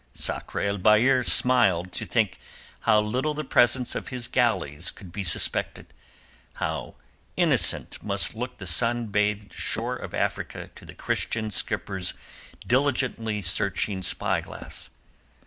[0.15, 2.39] Sakr el Bahr smiled to think
[2.89, 5.93] how little the presence of his galleys could be suspected,
[6.55, 6.95] how
[7.37, 12.15] innocent must look the sun bathed shore of Africa to the Christian skipper's
[12.65, 14.89] diligently searching spy glass.